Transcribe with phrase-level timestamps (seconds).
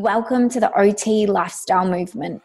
[0.00, 2.42] Welcome to the OT lifestyle movement.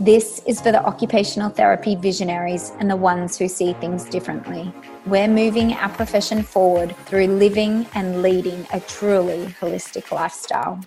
[0.00, 4.72] This is for the occupational therapy visionaries and the ones who see things differently.
[5.04, 10.80] We're moving our profession forward through living and leading a truly holistic lifestyle.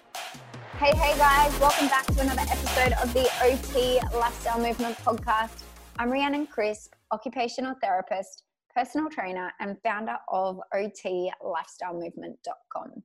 [0.80, 5.62] Hey, hey guys, welcome back to another episode of the OT Lifestyle Movement podcast.
[6.00, 13.04] I'm Rhiannon Crisp, occupational therapist, personal trainer, and founder of OTLifestyleMovement.com.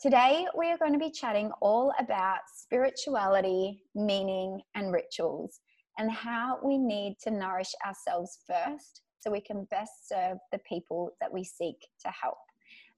[0.00, 5.60] Today, we are going to be chatting all about spirituality, meaning, and rituals,
[5.98, 11.10] and how we need to nourish ourselves first so we can best serve the people
[11.20, 12.38] that we seek to help.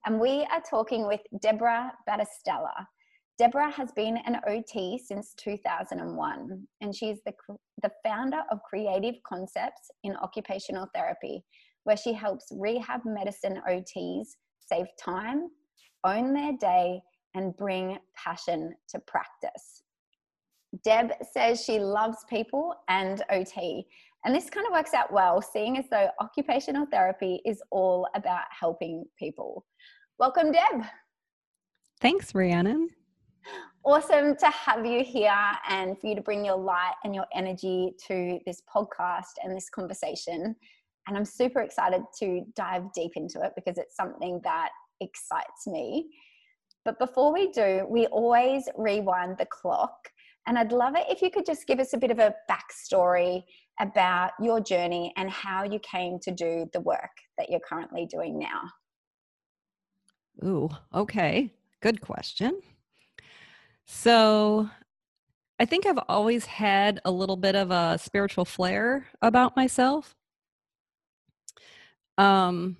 [0.05, 2.87] And we are talking with Debra Battistella.
[3.37, 7.33] Debra has been an OT since 2001, and she's the,
[7.81, 11.43] the founder of Creative Concepts in Occupational Therapy,
[11.83, 15.49] where she helps rehab medicine OTs save time,
[16.03, 17.01] own their day,
[17.35, 19.83] and bring passion to practice.
[20.83, 23.85] Deb says she loves people and OT.
[24.25, 28.45] And this kind of works out well, seeing as though occupational therapy is all about
[28.57, 29.65] helping people.
[30.17, 30.83] Welcome, Deb.
[32.01, 32.89] Thanks, Rhiannon.
[33.83, 35.35] Awesome to have you here
[35.69, 39.69] and for you to bring your light and your energy to this podcast and this
[39.69, 40.55] conversation.
[41.07, 44.69] And I'm super excited to dive deep into it because it's something that
[45.03, 46.09] excites me.
[46.85, 50.09] But before we do, we always rewind the clock.
[50.47, 53.43] And I'd love it if you could just give us a bit of a backstory
[53.79, 58.37] about your journey and how you came to do the work that you're currently doing
[58.37, 58.61] now.
[60.43, 61.53] Ooh, okay.
[61.81, 62.61] Good question.
[63.85, 64.69] So,
[65.59, 70.15] I think I've always had a little bit of a spiritual flair about myself.
[72.17, 72.77] Um,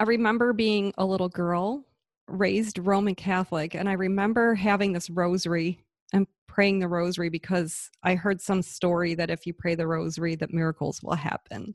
[0.00, 1.84] I remember being a little girl,
[2.28, 5.78] raised Roman Catholic, and I remember having this rosary
[6.12, 10.34] and praying the rosary because I heard some story that if you pray the rosary
[10.36, 11.74] that miracles will happen.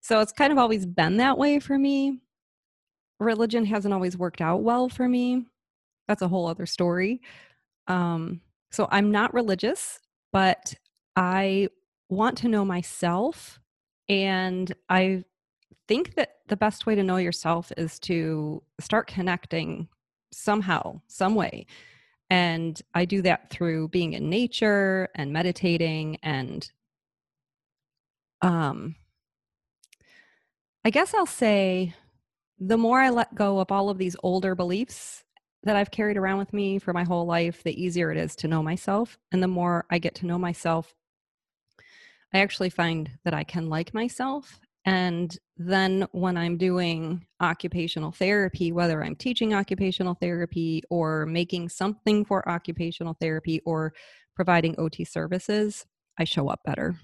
[0.00, 2.20] So it's kind of always been that way for me.
[3.18, 5.46] Religion hasn't always worked out well for me.
[6.08, 7.20] That's a whole other story.
[7.86, 8.40] Um,
[8.70, 10.00] so I'm not religious,
[10.32, 10.74] but
[11.16, 11.68] I
[12.08, 13.60] want to know myself
[14.08, 15.24] and I
[15.88, 19.88] think that the best way to know yourself is to start connecting
[20.32, 21.66] somehow, some way.
[22.28, 26.70] And I do that through being in nature and meditating and
[28.42, 28.94] um
[30.84, 31.94] I guess I'll say
[32.58, 35.24] the more I let go of all of these older beliefs
[35.64, 38.48] that I've carried around with me for my whole life, the easier it is to
[38.48, 39.18] know myself.
[39.30, 40.94] And the more I get to know myself,
[42.32, 48.72] I actually find that I can like myself and then when I'm doing occupational therapy,
[48.72, 53.92] whether I'm teaching occupational therapy or making something for occupational therapy or
[54.34, 55.84] providing OT services,
[56.18, 56.94] I show up better.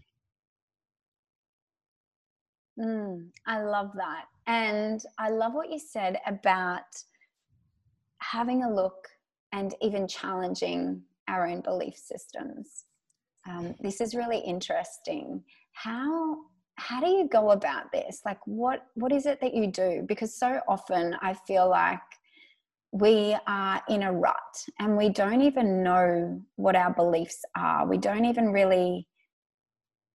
[2.81, 4.25] Mm, I love that.
[4.47, 6.85] And I love what you said about
[8.19, 9.09] having a look
[9.53, 12.85] and even challenging our own belief systems.
[13.49, 15.43] Um, this is really interesting.
[15.73, 16.39] How
[16.77, 18.21] how do you go about this?
[18.25, 20.05] Like what what is it that you do?
[20.07, 22.01] Because so often i feel like
[22.93, 27.87] we are in a rut and we don't even know what our beliefs are.
[27.87, 29.07] We don't even really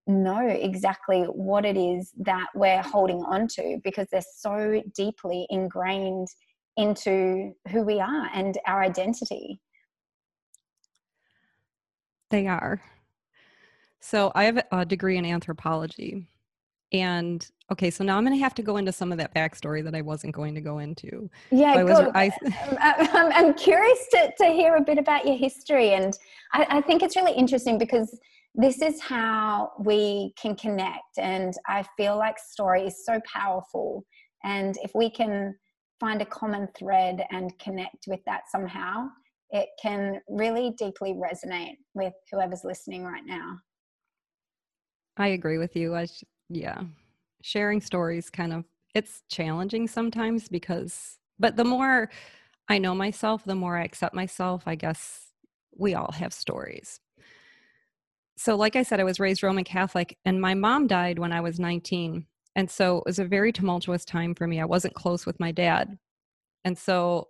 [0.06, 6.26] know exactly what it is that we're holding on to because they're so deeply ingrained
[6.76, 9.60] into who we are and our identity.
[12.30, 12.82] They are.
[14.00, 16.26] So i have a degree in anthropology
[16.92, 19.82] and okay, so now I'm going to have to go into some of that backstory
[19.84, 21.30] that I wasn't going to go into.
[21.50, 22.30] Yeah, I was, I,
[22.80, 25.90] I'm, um, um, I'm, curious to, to hear a bit about your history.
[25.90, 26.16] And
[26.52, 28.18] I, I think it's really interesting because
[28.54, 31.18] this is how we can connect.
[31.18, 34.04] And I feel like story is so powerful.
[34.44, 35.54] And if we can
[35.98, 39.08] find a common thread and connect with that somehow,
[39.50, 43.58] it can really deeply resonate with whoever's listening right now.
[45.16, 45.94] I agree with you.
[45.94, 46.06] I
[46.48, 46.82] yeah.
[47.42, 52.10] Sharing stories kind of it's challenging sometimes because but the more
[52.68, 55.28] i know myself the more i accept myself i guess
[55.76, 57.00] we all have stories.
[58.36, 61.40] So like i said i was raised roman catholic and my mom died when i
[61.40, 64.60] was 19 and so it was a very tumultuous time for me.
[64.60, 65.96] I wasn't close with my dad.
[66.64, 67.28] And so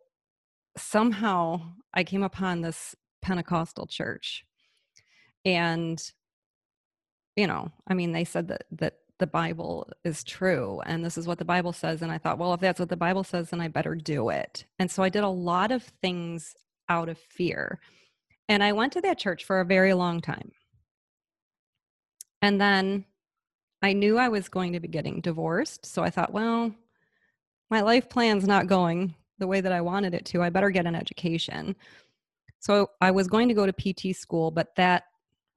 [0.76, 1.61] somehow
[1.94, 4.44] i came upon this pentecostal church.
[5.44, 6.03] And
[7.37, 11.28] you know i mean they said that that the Bible is true and this is
[11.28, 12.02] what the Bible says.
[12.02, 14.64] And I thought, well, if that's what the Bible says, then I better do it.
[14.80, 16.56] And so I did a lot of things
[16.88, 17.78] out of fear.
[18.48, 20.50] And I went to that church for a very long time.
[22.42, 23.04] And then
[23.80, 25.86] I knew I was going to be getting divorced.
[25.86, 26.74] So I thought, well,
[27.70, 30.42] my life plan's not going the way that I wanted it to.
[30.42, 31.76] I better get an education.
[32.58, 35.04] So I was going to go to PT school, but that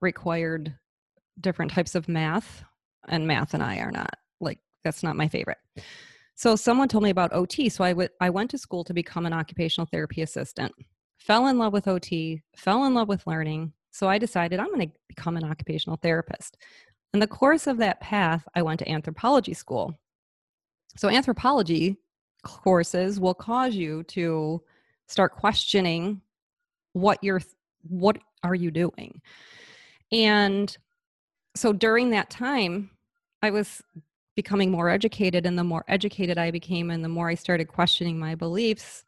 [0.01, 0.75] required
[1.41, 2.63] different types of math,
[3.10, 5.57] and math and I are not like that's not my favorite.
[6.36, 9.25] So someone told me about OT, so I, w- I went to school to become
[9.25, 10.74] an occupational therapy assistant.
[11.18, 13.72] Fell in love with OT, fell in love with learning.
[13.92, 16.57] So I decided I'm going to become an occupational therapist.
[17.13, 19.94] In the course of that path, I went to anthropology school.
[20.98, 21.98] So anthropology
[22.44, 24.62] courses will cause you to
[25.08, 26.22] start questioning
[26.94, 27.42] what you're
[27.88, 29.22] what are you doing
[30.12, 30.78] and
[31.56, 32.90] so during that time
[33.45, 33.81] i was
[34.36, 38.19] becoming more educated and the more educated i became and the more i started questioning
[38.19, 39.03] my beliefs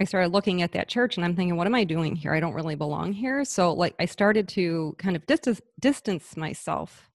[0.00, 2.32] i started looking at that church and i'm thinking what am i doing here?
[2.34, 3.44] I don't really belong here.
[3.44, 7.10] So like i started to kind of distance distance myself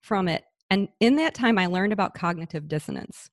[0.00, 3.30] from it and in that time i learned about cognitive dissonance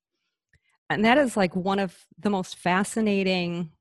[0.90, 3.72] and that is like one of the most fascinating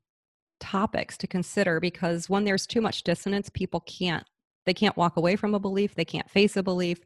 [0.60, 4.25] topics to consider because when there's too much dissonance people can't
[4.67, 7.00] they can't walk away from a belief they can't face a belief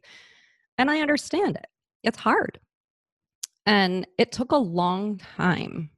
[0.79, 1.67] and i understand it.
[2.03, 2.59] It's hard.
[3.65, 5.91] And it took a long time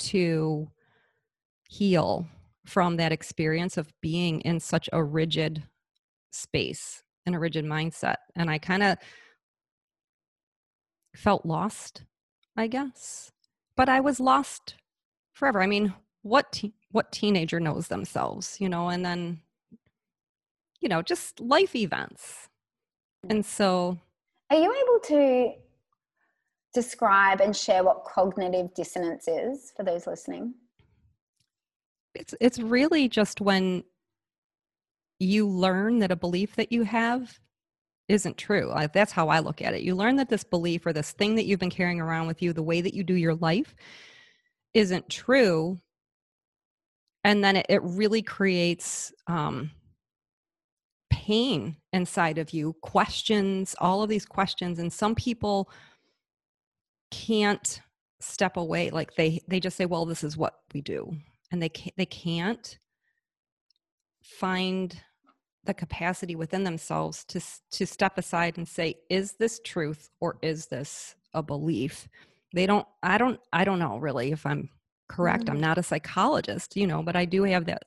[0.00, 0.68] to
[1.68, 2.26] heal
[2.66, 5.62] from that experience of being in such a rigid
[6.32, 8.16] space and a rigid mindset.
[8.36, 8.98] And i kind of
[11.16, 12.02] felt lost
[12.56, 13.30] i guess.
[13.76, 14.76] But I was lost
[15.32, 15.60] forever.
[15.60, 19.40] I mean, what te- what teenager knows themselves, you know, and then
[20.80, 22.48] you know, just life events.
[23.28, 23.98] And so
[24.50, 25.52] are you able to
[26.72, 30.54] describe and share what cognitive dissonance is for those listening?
[32.14, 33.84] It's it's really just when
[35.18, 37.38] you learn that a belief that you have
[38.08, 38.68] isn't true.
[38.68, 39.82] Like, that's how I look at it.
[39.82, 42.52] You learn that this belief or this thing that you've been carrying around with you,
[42.52, 43.74] the way that you do your life,
[44.74, 45.80] isn't true.
[47.22, 49.70] And then it, it really creates um,
[51.24, 54.78] pain inside of you, questions, all of these questions.
[54.78, 55.70] And some people
[57.10, 57.80] can't
[58.20, 58.90] step away.
[58.90, 61.16] Like they they just say, well, this is what we do.
[61.50, 62.78] And they can't, they can't
[64.22, 65.00] find
[65.64, 70.66] the capacity within themselves to to step aside and say is this truth or is
[70.66, 72.06] this a belief
[72.52, 74.68] they don't i don't i don't know really if i'm
[75.08, 75.54] correct mm-hmm.
[75.54, 77.82] i'm not a psychologist you know but i do have that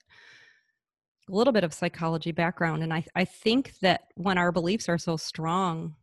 [1.29, 4.97] a little bit of psychology background and i i think that when our beliefs are
[4.97, 5.95] so strong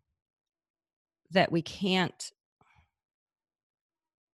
[1.30, 2.32] that we can't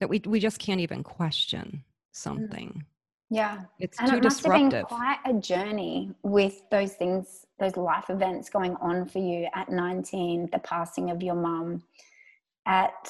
[0.00, 1.82] that we we just can't even question mm.
[2.12, 2.84] something
[3.32, 3.60] yeah.
[3.78, 4.72] It's and too it must disruptive.
[4.72, 9.46] have been quite a journey with those things, those life events going on for you
[9.54, 11.82] at 19, the passing of your mum
[12.66, 13.08] at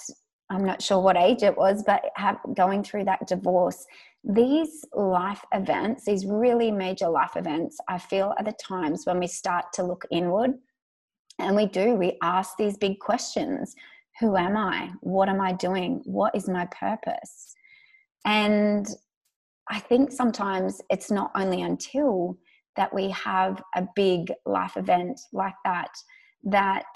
[0.50, 3.86] I'm not sure what age it was, but have, going through that divorce.
[4.22, 9.26] These life events, these really major life events, I feel are the times when we
[9.26, 10.52] start to look inward
[11.38, 13.74] and we do, we ask these big questions
[14.20, 14.90] Who am I?
[15.00, 16.02] What am I doing?
[16.04, 17.54] What is my purpose?
[18.24, 18.86] And
[19.68, 22.36] I think sometimes it's not only until
[22.76, 25.90] that we have a big life event like that
[26.44, 26.86] that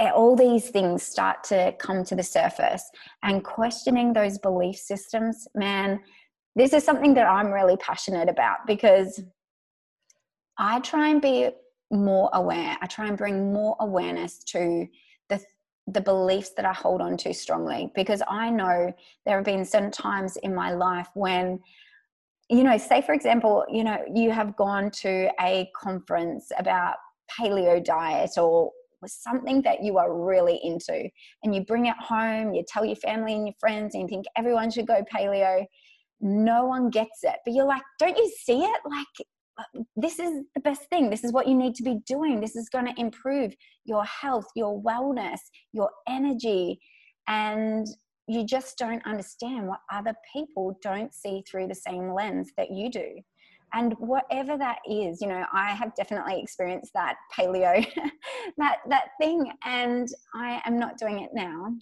[0.00, 2.90] Eh, all these things start to come to the surface.
[3.22, 6.00] And questioning those belief systems man
[6.54, 9.22] this is something that i'm really passionate about because
[10.58, 11.48] i try and be
[11.92, 12.76] more aware.
[12.80, 14.86] I try and bring more awareness to
[15.88, 18.92] the beliefs that I hold on to strongly because I know
[19.26, 21.58] there have been certain times in my life when
[22.48, 26.94] you know say for example you know you have gone to a conference about
[27.28, 28.70] paleo diet or
[29.08, 31.08] something that you are really into
[31.42, 34.26] and you bring it home you tell your family and your friends and you think
[34.36, 35.64] everyone should go paleo
[36.20, 39.26] no one gets it but you're like don't you see it like
[39.96, 41.10] this is the best thing.
[41.10, 42.40] This is what you need to be doing.
[42.40, 43.54] This is going to improve
[43.84, 45.40] your health, your wellness,
[45.72, 46.80] your energy.
[47.28, 47.86] And
[48.28, 52.90] you just don't understand what other people don't see through the same lens that you
[52.90, 53.20] do.
[53.74, 57.86] And whatever that is, you know, I have definitely experienced that paleo,
[58.58, 61.74] that that thing, and I am not doing it now.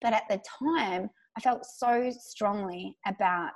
[0.00, 3.54] But at the time, I felt so strongly about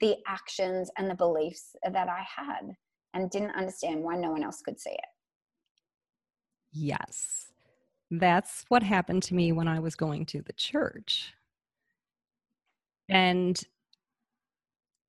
[0.00, 2.74] the actions and the beliefs that I had
[3.14, 5.04] and didn't understand why no one else could see it.
[6.72, 7.52] Yes.
[8.10, 11.32] That's what happened to me when I was going to the church.
[13.08, 13.60] And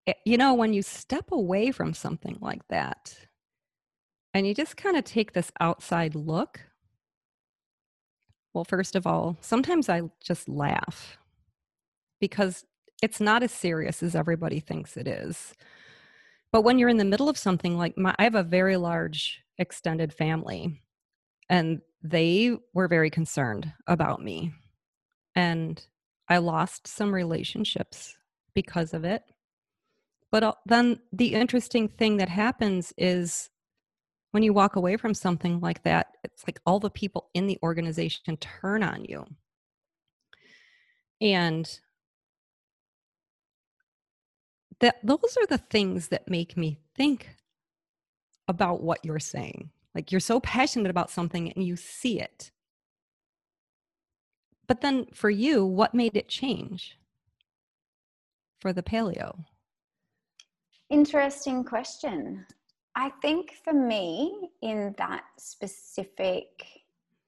[0.07, 3.15] Eh, you know, when you step away from something like that
[4.33, 6.61] and you just kind of take this outside look,
[8.53, 11.17] well, first of all, sometimes I just laugh
[12.19, 12.65] because
[13.01, 15.53] it's not as serious as everybody thinks it is.
[16.51, 19.43] But when you're in the middle of something like my, I have a very large
[19.57, 20.81] extended family,
[21.49, 24.53] and they were very concerned about me.
[25.35, 25.85] And
[26.29, 28.17] I lost some relationships
[28.53, 29.23] because of it.
[30.35, 33.49] But uh, then the interesting thing that happens is
[34.31, 37.57] when you walk away from something like that, it's like all the people in the
[37.63, 39.25] organization turn on you.
[41.21, 41.79] And
[44.81, 47.29] that those are the things that make me think
[48.49, 49.69] about what you're saying.
[49.93, 52.51] Like you're so passionate about something and you see it.
[54.67, 56.97] But then for you, what made it change
[58.59, 59.45] for the paleo?
[60.89, 62.45] Interesting question.
[62.95, 66.47] I think for me, in that specific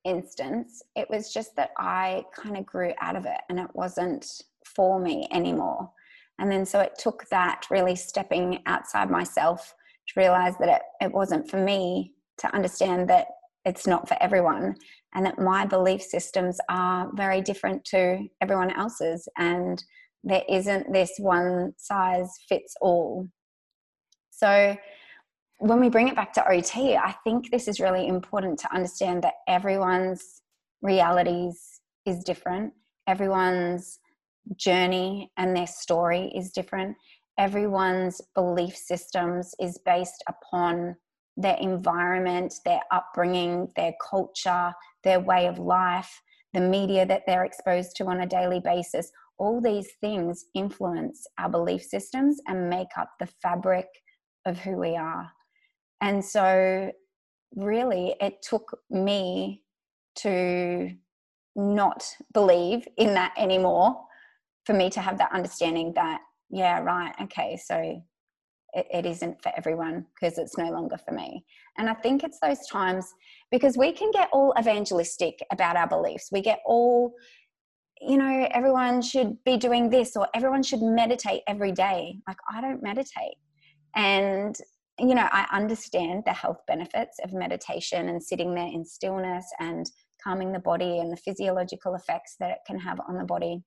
[0.06, 4.26] instance, it was just that I kind of grew out of it and it wasn't
[4.64, 5.92] for me anymore.
[6.40, 9.74] And then so it took that really stepping outside myself
[10.08, 13.28] to realize that it, it wasn't for me to understand that
[13.66, 14.76] it's not for everyone
[15.16, 19.84] and that my belief systems are very different to everyone else's and
[20.24, 23.28] there isn't this one size fits all.
[24.38, 24.78] So
[25.58, 29.24] when we bring it back to OT, I think this is really important to understand
[29.24, 30.42] that everyone's
[30.84, 32.72] realities is different.
[33.08, 33.98] Everyone's
[34.56, 36.96] journey and their story is different.
[37.40, 40.96] Everyone's belief systems is based upon
[41.36, 44.72] their environment, their upbringing, their culture,
[45.04, 46.22] their way of life,
[46.54, 49.12] the media that they're exposed to on a daily basis.
[49.40, 53.88] All these things influence our belief systems and make up the fabric
[54.48, 55.32] of who we are.
[56.02, 56.92] And so,
[57.56, 59.64] really, it took me
[60.16, 60.92] to
[61.56, 64.00] not believe in that anymore
[64.66, 68.02] for me to have that understanding that, yeah, right, okay, so
[68.74, 71.44] it, it isn't for everyone because it's no longer for me.
[71.78, 73.08] And I think it's those times
[73.50, 76.30] because we can get all evangelistic about our beliefs.
[76.32, 77.14] We get all,
[78.02, 82.20] you know, everyone should be doing this or everyone should meditate every day.
[82.28, 83.38] Like, I don't meditate.
[83.96, 84.58] And
[85.00, 89.90] you know, I understand the health benefits of meditation and sitting there in stillness and
[90.24, 93.62] calming the body and the physiological effects that it can have on the body.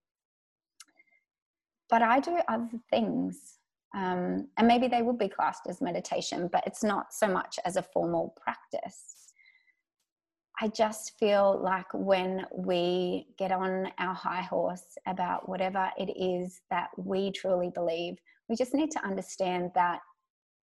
[1.89, 3.59] But I do other things.
[3.95, 7.77] Um, and maybe they would be classed as meditation, but it's not so much as
[7.77, 9.33] a formal practice.
[10.61, 16.61] I just feel like when we get on our high horse about whatever it is
[16.71, 18.17] that we truly believe,
[18.49, 20.01] we just need to understand that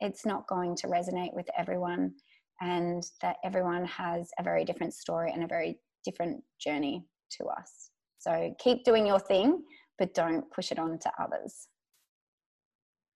[0.00, 2.12] it's not going to resonate with everyone
[2.60, 7.90] and that everyone has a very different story and a very different journey to us.
[8.18, 9.62] So keep doing your thing,
[9.98, 11.68] but don't push it on to others.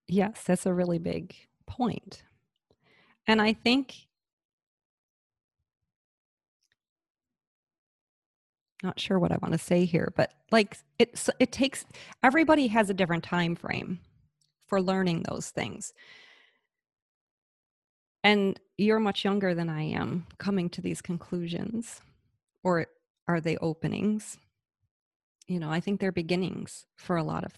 [0.07, 1.35] Yes, that's a really big
[1.67, 2.23] point.
[3.27, 3.95] And I think
[8.83, 11.85] not sure what I want to say here, but like it it takes
[12.23, 14.01] everybody has a different time frame
[14.67, 15.93] for learning those things
[18.25, 22.01] and you're much younger than I am coming to these conclusions.
[22.65, 22.87] Or
[23.27, 24.39] are they openings?
[25.47, 27.53] You know, I think they're beginnings for a lot of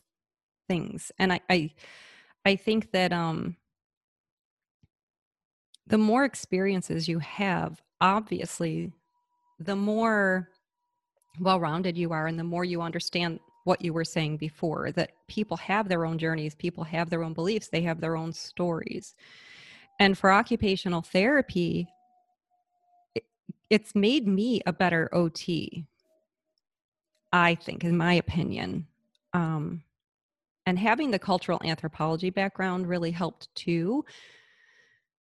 [0.68, 1.12] things.
[1.18, 1.70] And I I,
[2.44, 3.56] I think that um
[5.86, 8.92] the more experiences you have, obviously,
[9.58, 10.48] the more
[11.40, 15.12] well rounded you are and the more you understand what you were saying before that
[15.28, 19.14] people have their own journeys, people have their own beliefs, they have their own stories.
[20.00, 21.86] And for occupational therapy,
[23.68, 25.86] it's made me a better OT,
[27.34, 28.86] I think, in my opinion.
[29.34, 29.82] Um,
[30.64, 34.04] and having the cultural anthropology background really helped too,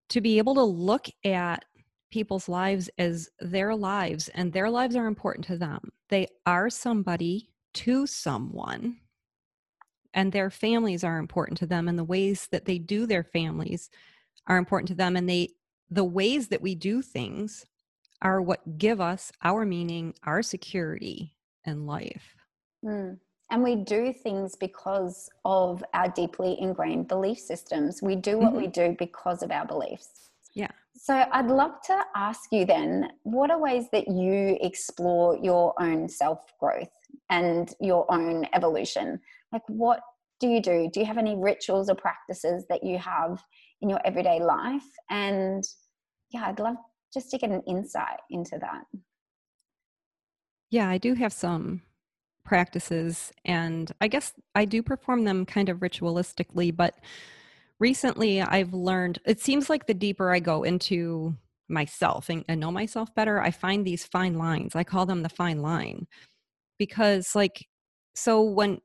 [0.10, 1.64] to be able to look at
[2.12, 5.90] people's lives as their lives, and their lives are important to them.
[6.10, 8.98] They are somebody to someone,
[10.14, 13.90] and their families are important to them, and the ways that they do their families
[14.48, 15.50] are important to them and they
[15.90, 17.66] the ways that we do things
[18.22, 21.34] are what give us our meaning our security
[21.66, 22.36] in life
[22.84, 23.18] mm.
[23.52, 28.62] and we do things because of our deeply ingrained belief systems we do what mm-hmm.
[28.62, 33.52] we do because of our beliefs yeah so i'd love to ask you then what
[33.52, 36.92] are ways that you explore your own self growth
[37.30, 39.20] and your own evolution
[39.52, 40.02] like what
[40.40, 40.90] do you do?
[40.92, 43.44] Do you have any rituals or practices that you have
[43.86, 44.84] in your everyday life?
[45.10, 45.64] And
[46.32, 46.78] yeah, I'd love
[47.14, 48.84] just to get an insight into that.
[50.72, 51.84] Yeah, I do have some
[52.44, 56.96] practices, and I guess I do perform them kind of ritualistically, but
[57.80, 61.36] recently I've learned it seems like the deeper I go into
[61.70, 64.76] myself and, and know myself better, I find these fine lines.
[64.76, 66.08] I call them the fine line
[66.80, 67.66] because, like,
[68.16, 68.80] so when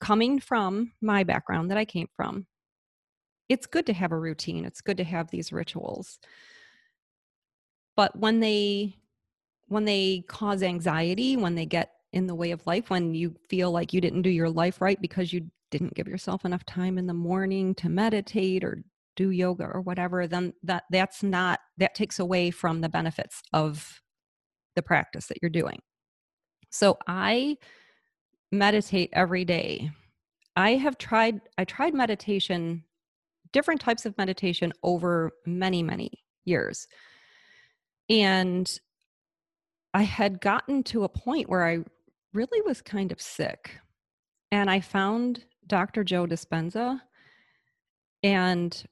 [0.00, 2.46] coming from my background that I came from,
[3.48, 6.18] it's good to have a routine, it's good to have these rituals.
[7.96, 8.96] But when they
[9.68, 13.72] when they cause anxiety, when they get in the way of life, when you feel
[13.72, 17.06] like you didn't do your life right because you didn't give yourself enough time in
[17.06, 18.84] the morning to meditate or
[19.16, 24.00] do yoga or whatever, then that that's not that takes away from the benefits of
[24.76, 25.80] the practice that you're doing.
[26.70, 27.56] So I
[28.52, 29.90] meditate every day.
[30.54, 32.84] I have tried I tried meditation
[33.56, 36.10] different types of meditation over many many
[36.44, 36.86] years.
[38.10, 38.70] And
[39.94, 41.78] I had gotten to a point where I
[42.34, 43.78] really was kind of sick.
[44.52, 46.04] And I found Dr.
[46.04, 47.00] Joe Dispenza,
[48.22, 48.84] and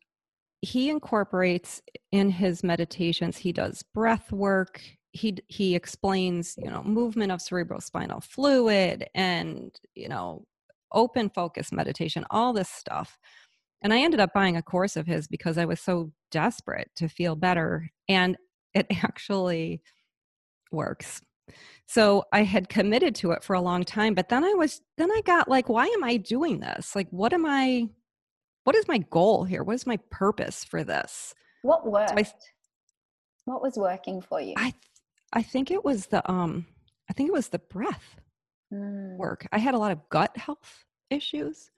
[0.63, 4.81] he incorporates in his meditations, he does breath work.
[5.13, 10.47] He, he explains, you know, movement of cerebrospinal fluid and, you know,
[10.91, 13.19] open focus meditation, all this stuff.
[13.85, 17.07] And I ended up buying a course of his because I was so desperate to
[17.07, 17.91] feel better.
[18.09, 18.37] And
[18.73, 19.83] it actually
[20.73, 21.21] works.
[21.87, 25.13] So I had committed to it for a long time, but then I was then
[25.13, 26.97] I got like why am I doing this?
[26.97, 27.89] Like what am I
[28.65, 29.63] what is my goal here?
[29.63, 31.35] What is my purpose for this?
[31.61, 32.11] What worked?
[32.11, 32.25] So I,
[33.45, 34.55] what was working for you?
[34.57, 34.73] I
[35.35, 36.67] I think it was the um
[37.11, 38.17] I think it was the breath
[38.73, 39.19] mm.
[39.19, 39.47] work.
[39.53, 41.71] I had a lot of gut health issues.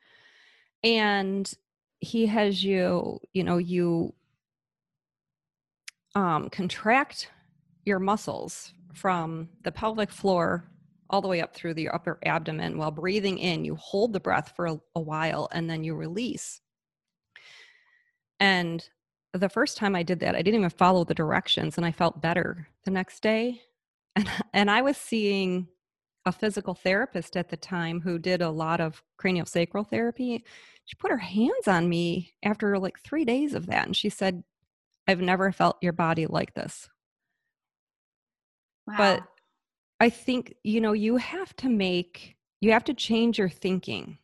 [0.84, 1.52] And
[2.00, 4.14] he has you, you know, you
[6.14, 7.30] um contract
[7.84, 10.64] your muscles from the pelvic floor
[11.10, 12.78] all the way up through the upper abdomen.
[12.78, 16.60] While breathing in you hold the breath for a, a, while and then you release.
[18.40, 18.86] And
[19.32, 22.22] the first time i did that i didn't even follow the directions and i felt
[22.22, 23.60] better the next day.
[24.14, 25.68] And and i was seeing
[26.26, 30.44] a physical therapist at the time who did a lot of craniosacral therapy
[30.84, 34.44] she put her hands on me after like 3 days of that and she said
[35.08, 36.88] i've never felt your body like this
[38.86, 39.22] but
[40.00, 44.18] I think, you know, you have to make, you have to change your thinking,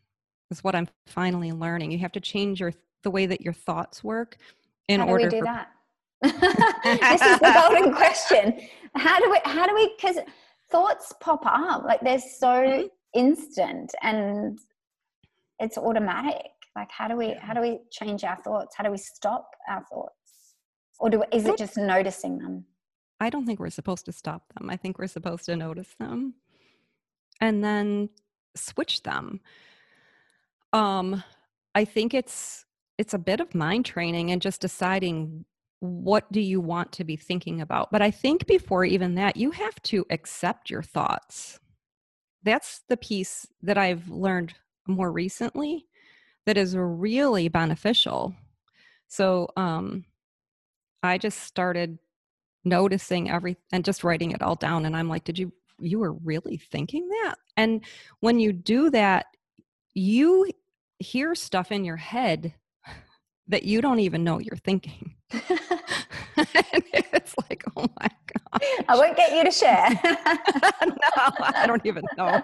[0.51, 1.93] is what I'm finally learning.
[1.93, 4.37] You have to change your, the way that your thoughts work
[4.89, 5.69] in How order do we do for, that?
[7.01, 8.61] this is the golden question.
[8.95, 10.19] How do we, how do we, because
[10.73, 12.87] thoughts pop up, like they're so mm-hmm.
[13.15, 14.59] instant and
[15.61, 16.49] it's automatic.
[16.75, 18.75] Like, how do we, how do we change our thoughts?
[18.77, 20.15] How do we stop our thoughts?
[20.99, 22.65] Or do, is it just noticing them?
[23.21, 24.71] I don't think we're supposed to stop them.
[24.71, 26.35] I think we're supposed to notice them
[27.41, 28.09] and then
[28.57, 29.41] switch them.
[30.73, 31.23] Um,
[31.75, 32.65] I think it's
[32.99, 35.45] it's a bit of mind training and just deciding
[35.83, 37.91] what do you want to be thinking about.
[37.91, 41.59] But I think before even that, you have to accept your thoughts.
[42.45, 44.55] That's the piece that I've learned
[44.87, 45.87] more recently
[46.47, 48.35] that is really beneficial.
[49.09, 50.05] So um
[51.03, 51.99] I just started
[52.65, 56.13] noticing every and just writing it all down and i'm like did you you were
[56.13, 57.85] really thinking that and
[58.21, 59.27] when you do that
[59.95, 60.49] you
[60.99, 62.55] hear stuff in your head
[63.49, 65.15] that you don't even know you're thinking
[67.13, 69.89] it's like oh my god i won't get you to share
[70.87, 72.43] no i don't even know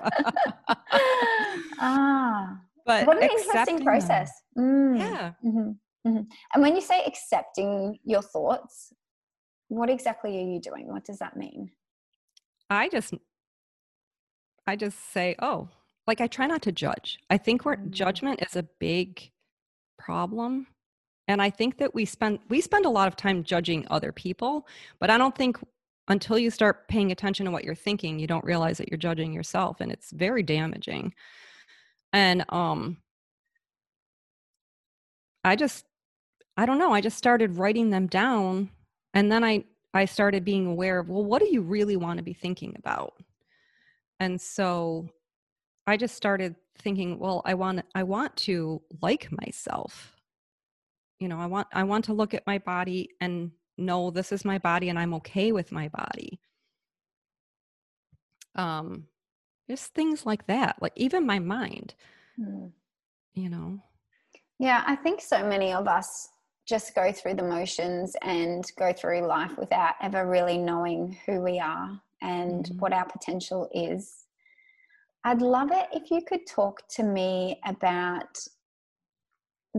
[1.81, 4.98] ah but what an interesting process mm.
[4.98, 5.70] yeah mm-hmm.
[6.07, 6.22] Mm-hmm.
[6.55, 8.92] and when you say accepting your thoughts
[9.68, 10.88] what exactly are you doing?
[10.88, 11.70] What does that mean?
[12.70, 13.14] I just
[14.66, 15.68] I just say, "Oh,
[16.07, 17.90] like I try not to judge." I think where mm-hmm.
[17.90, 19.31] judgment is a big
[19.98, 20.66] problem.
[21.28, 24.66] And I think that we spend we spend a lot of time judging other people,
[24.98, 25.58] but I don't think
[26.08, 29.32] until you start paying attention to what you're thinking, you don't realize that you're judging
[29.32, 31.14] yourself and it's very damaging.
[32.12, 32.98] And um
[35.44, 35.84] I just
[36.56, 38.70] I don't know, I just started writing them down
[39.14, 39.64] and then i
[39.94, 43.14] i started being aware of well what do you really want to be thinking about
[44.20, 45.08] and so
[45.86, 50.17] i just started thinking well i want i want to like myself
[51.18, 54.44] you know i want i want to look at my body and know this is
[54.44, 56.40] my body and i'm okay with my body
[58.57, 59.04] um
[59.68, 61.94] just things like that like even my mind
[62.38, 62.70] mm.
[63.35, 63.81] you know
[64.59, 66.28] yeah i think so many of us
[66.66, 71.59] just go through the motions and go through life without ever really knowing who we
[71.59, 72.78] are and mm-hmm.
[72.78, 74.24] what our potential is
[75.24, 78.37] i'd love it if you could talk to me about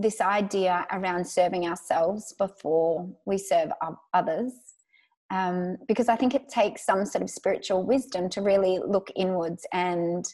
[0.01, 3.69] this idea around serving ourselves before we serve
[4.13, 4.53] others
[5.31, 9.65] um, because I think it takes some sort of spiritual wisdom to really look inwards
[9.71, 10.25] and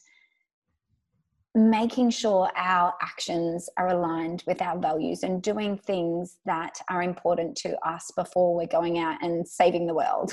[1.53, 7.55] making sure our actions are aligned with our values and doing things that are important
[7.57, 10.31] to us before we're going out and saving the world.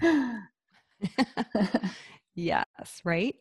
[2.34, 3.34] yes, right?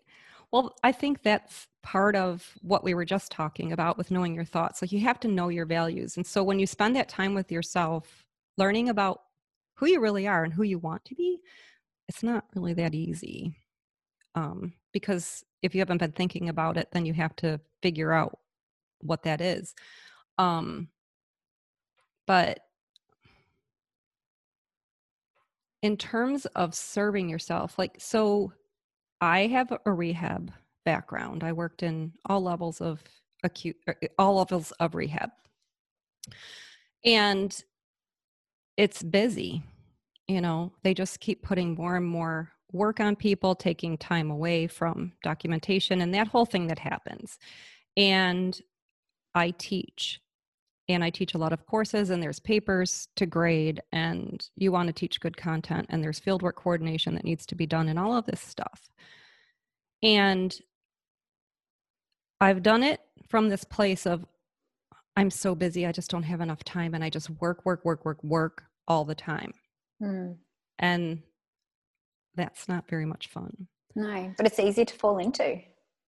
[0.51, 4.43] Well, I think that's part of what we were just talking about with knowing your
[4.43, 4.81] thoughts.
[4.81, 6.17] Like you have to know your values.
[6.17, 8.25] And so when you spend that time with yourself,
[8.57, 9.21] learning about
[9.75, 11.39] who you really are and who you want to be,
[12.09, 13.55] it's not really that easy.
[14.33, 18.39] Um, because if you haven't been thinking about it, then you have to figure out
[19.01, 19.75] what that is.
[20.39, 20.87] Um,
[22.25, 22.61] but
[25.83, 28.53] in terms of serving yourself, like, so
[29.21, 30.51] I have a rehab
[30.85, 31.43] background.
[31.43, 33.03] I worked in all levels of
[33.43, 35.29] acute, er, all levels of rehab.
[37.03, 37.55] And
[38.77, 39.63] it's busy.
[40.27, 44.67] You know, they just keep putting more and more work on people, taking time away
[44.67, 47.37] from documentation and that whole thing that happens.
[47.95, 48.59] And
[49.33, 50.19] I teach
[50.87, 54.87] and I teach a lot of courses and there's papers to grade and you want
[54.87, 58.15] to teach good content and there's fieldwork coordination that needs to be done and all
[58.15, 58.89] of this stuff.
[60.03, 60.55] And
[62.45, 64.23] I've done it from this place of
[65.17, 68.05] I'm so busy, I just don't have enough time and I just work, work, work,
[68.05, 69.53] work, work all the time.
[69.99, 70.35] Mm.
[70.77, 71.23] And
[72.35, 73.67] that's not very much fun.
[73.95, 75.59] No, but it's easy to fall into.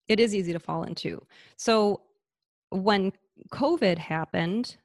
[0.08, 1.26] It is easy to fall into.
[1.56, 2.02] So
[2.70, 3.14] when
[3.52, 4.78] COVID happened,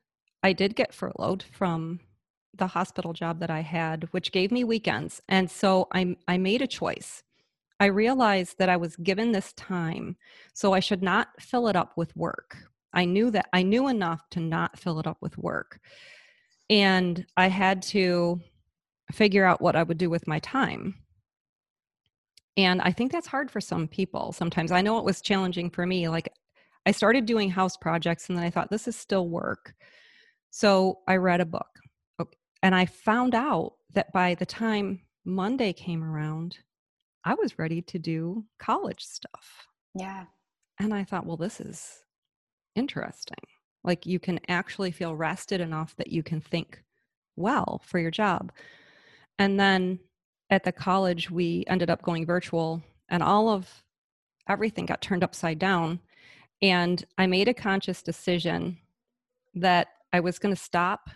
[0.42, 2.00] I did get furloughed from
[2.54, 5.20] the hospital job that I had, which gave me weekends.
[5.28, 7.22] And so I, I made a choice.
[7.82, 10.16] I realized that I was given this time,
[10.54, 12.56] so I should not fill it up with work.
[12.92, 15.80] I knew that I knew enough to not fill it up with work.
[16.70, 18.40] And I had to
[19.10, 20.94] figure out what I would do with my time.
[22.56, 24.70] And I think that's hard for some people sometimes.
[24.70, 26.08] I know it was challenging for me.
[26.08, 26.32] Like
[26.86, 29.74] I started doing house projects and then I thought, this is still work.
[30.50, 31.66] So I read a book.
[32.62, 36.58] And I found out that by the time Monday came around,
[37.24, 39.66] I was ready to do college stuff.
[39.94, 40.24] Yeah.
[40.78, 42.02] And I thought, well, this is
[42.74, 43.36] interesting.
[43.84, 46.82] Like you can actually feel rested enough that you can think
[47.36, 48.52] well for your job.
[49.38, 49.98] And then
[50.50, 53.82] at the college, we ended up going virtual, and all of
[54.48, 56.00] everything got turned upside down.
[56.60, 58.78] And I made a conscious decision
[59.54, 61.10] that I was going to stop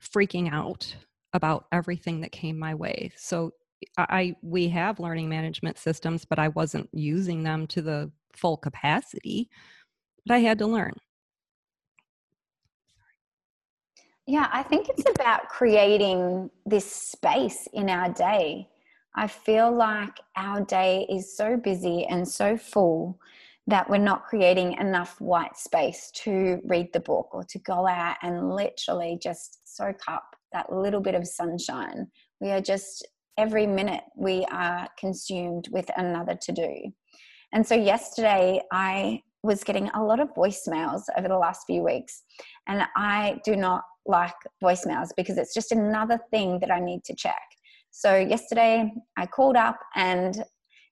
[0.00, 0.94] freaking out
[1.32, 3.12] about everything that came my way.
[3.16, 3.52] So
[3.98, 9.48] I we have learning management systems, but I wasn't using them to the full capacity.
[10.26, 10.74] But I had to mm-hmm.
[10.74, 10.94] learn.
[14.26, 18.68] Yeah, I think it's about creating this space in our day.
[19.16, 23.18] I feel like our day is so busy and so full
[23.66, 28.16] that we're not creating enough white space to read the book or to go out
[28.22, 32.06] and literally just soak up that little bit of sunshine.
[32.40, 33.06] We are just,
[33.38, 36.92] every minute, we are consumed with another to do.
[37.52, 42.22] And so, yesterday, I was getting a lot of voicemails over the last few weeks.
[42.68, 47.14] And I do not like voicemails because it's just another thing that I need to
[47.16, 47.42] check.
[47.90, 50.42] So, yesterday I called up and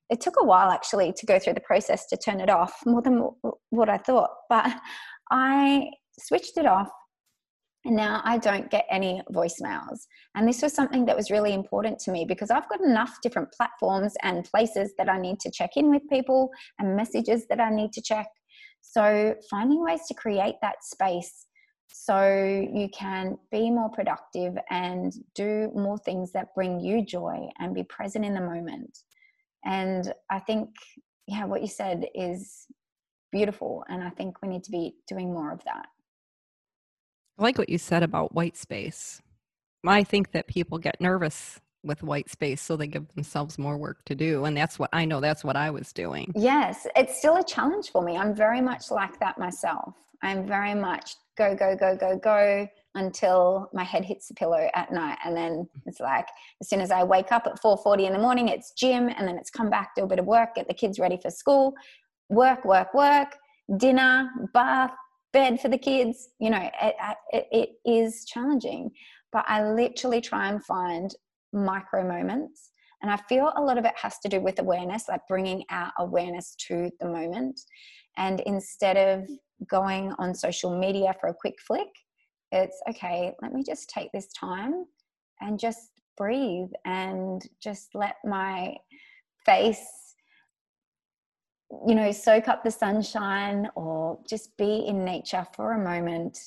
[0.09, 3.01] it took a while actually to go through the process to turn it off, more
[3.01, 3.29] than
[3.69, 4.29] what I thought.
[4.49, 4.71] But
[5.31, 6.89] I switched it off
[7.85, 10.05] and now I don't get any voicemails.
[10.35, 13.51] And this was something that was really important to me because I've got enough different
[13.51, 17.69] platforms and places that I need to check in with people and messages that I
[17.69, 18.27] need to check.
[18.81, 21.47] So, finding ways to create that space
[21.87, 22.23] so
[22.73, 27.83] you can be more productive and do more things that bring you joy and be
[27.83, 28.97] present in the moment.
[29.65, 30.69] And I think,
[31.27, 32.65] yeah, what you said is
[33.31, 33.83] beautiful.
[33.89, 35.85] And I think we need to be doing more of that.
[37.41, 39.19] I like what you said about white space.
[39.83, 44.05] I think that people get nervous with white space so they give themselves more work
[44.05, 46.31] to do and that's what i know that's what i was doing.
[46.35, 48.15] Yes it's still a challenge for me.
[48.15, 49.95] I'm very much like that myself.
[50.21, 54.91] I'm very much go go go go go until my head hits the pillow at
[54.91, 56.27] night and then it's like
[56.59, 59.37] as soon as i wake up at 4.40 in the morning it's gym and then
[59.37, 61.73] it's come back do a bit of work get the kids ready for school
[62.29, 63.37] work work work
[63.77, 64.91] dinner, bath,
[65.33, 66.29] bed for the kids.
[66.39, 68.91] You know, it, uh, it, it is challenging,
[69.31, 71.13] but I literally try and find
[71.53, 72.71] micro moments.
[73.01, 75.91] And I feel a lot of it has to do with awareness, like bringing out
[75.97, 77.59] awareness to the moment.
[78.17, 79.27] And instead of
[79.67, 81.87] going on social media for a quick flick,
[82.51, 84.85] it's okay, let me just take this time
[85.39, 88.75] and just breathe and just let my
[89.45, 90.10] face
[91.87, 96.37] you know soak up the sunshine or just be in nature for a moment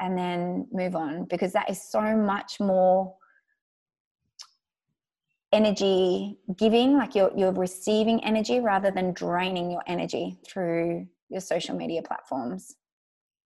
[0.00, 3.14] and then move on because that is so much more
[5.52, 11.74] energy giving like you're you're receiving energy rather than draining your energy through your social
[11.76, 12.74] media platforms.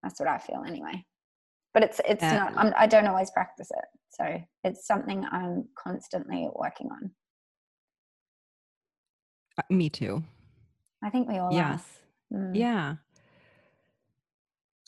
[0.02, 1.06] That's what i feel anyway.
[1.74, 2.38] But it's it's yeah.
[2.38, 3.86] not I'm, i do not always practice it.
[4.12, 7.12] So it's something i'm constantly working on.
[9.58, 10.24] Uh, me too
[11.04, 11.84] i think we all yes
[12.34, 12.56] mm.
[12.56, 12.96] yeah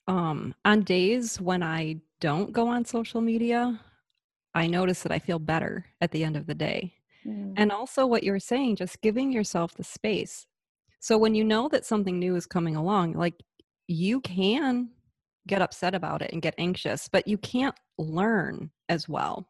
[0.08, 3.80] um on days when i don't go on social media
[4.56, 6.94] i notice that i feel better at the end of the day
[7.26, 7.54] Mm.
[7.58, 10.48] And also, what you're saying, just giving yourself the space.
[11.00, 13.36] So, when you know that something new is coming along, like
[13.88, 14.90] you can
[15.48, 19.48] get upset about it and get anxious, but you can't learn as well.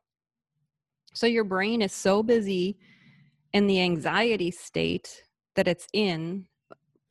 [1.14, 2.78] So, your brain is so busy
[3.54, 5.24] in the anxiety state
[5.56, 6.48] that it's in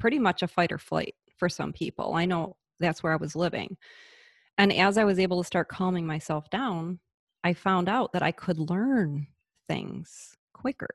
[0.01, 2.15] pretty much a fight or flight for some people.
[2.15, 3.77] I know that's where I was living.
[4.59, 6.99] And as I was able to start calming myself down,
[7.45, 9.29] I found out that I could learn
[9.69, 10.91] things quicker.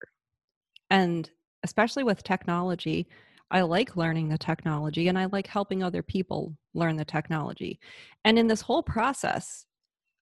[0.89, 1.29] And
[1.63, 3.07] especially with technology,
[3.51, 7.79] I like learning the technology and I like helping other people learn the technology.
[8.23, 9.65] And in this whole process,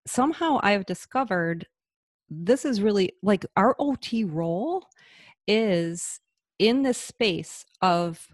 [0.06, 1.65] somehow I've discovered
[2.30, 4.86] this is really like our OT role
[5.48, 6.19] is
[6.60, 8.28] in this space of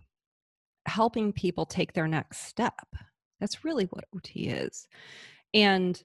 [0.90, 2.96] helping people take their next step.
[3.40, 4.88] That's really what OT is.
[5.54, 6.02] And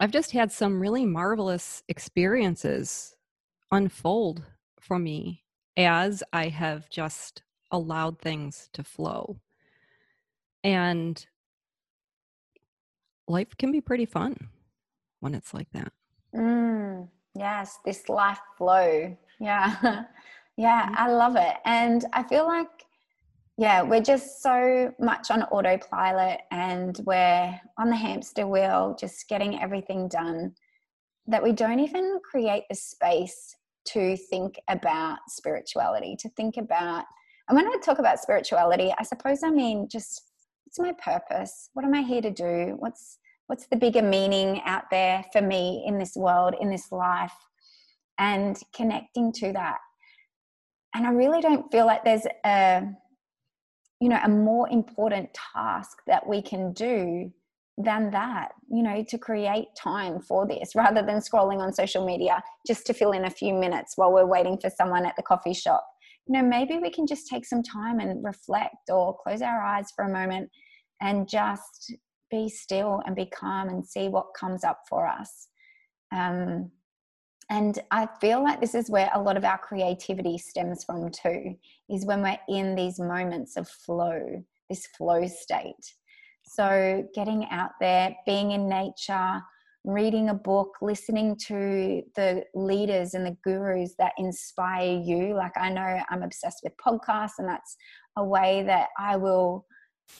[0.00, 3.16] I've just had some really marvelous experiences
[3.70, 4.44] unfold
[4.80, 5.44] for me
[5.76, 9.40] as I have just allowed things to flow.
[10.62, 11.24] And
[13.28, 14.48] life can be pretty fun
[15.20, 15.92] when it's like that.
[16.34, 19.16] Mm, yes, this life flow.
[19.40, 19.74] Yeah.
[20.56, 20.94] yeah, mm-hmm.
[20.96, 21.56] I love it.
[21.64, 22.84] And I feel like,
[23.56, 29.60] yeah, we're just so much on autopilot and we're on the hamster wheel, just getting
[29.60, 30.54] everything done
[31.26, 37.04] that we don't even create the space to think about spirituality, to think about,
[37.48, 40.22] and when I talk about spirituality, I suppose I mean just
[40.64, 41.70] what's my purpose?
[41.74, 42.74] What am I here to do?
[42.78, 47.34] What's what's the bigger meaning out there for me in this world, in this life,
[48.18, 49.78] and connecting to that.
[50.94, 52.84] And I really don't feel like there's a
[54.00, 57.30] you know a more important task that we can do
[57.78, 62.42] than that you know to create time for this rather than scrolling on social media
[62.66, 65.54] just to fill in a few minutes while we're waiting for someone at the coffee
[65.54, 65.84] shop.
[66.26, 69.92] You know maybe we can just take some time and reflect or close our eyes
[69.94, 70.50] for a moment
[71.00, 71.92] and just
[72.30, 75.48] be still and be calm and see what comes up for us.
[76.12, 76.70] Um,
[77.50, 81.54] and i feel like this is where a lot of our creativity stems from too
[81.90, 85.94] is when we're in these moments of flow this flow state
[86.46, 89.40] so, getting out there, being in nature,
[89.84, 95.34] reading a book, listening to the leaders and the gurus that inspire you.
[95.34, 97.76] Like, I know I'm obsessed with podcasts, and that's
[98.16, 99.66] a way that I will